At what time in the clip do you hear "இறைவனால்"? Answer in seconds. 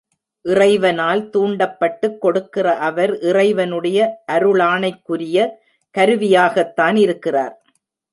0.41-1.29